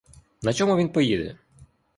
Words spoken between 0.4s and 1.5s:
На чому він поїде?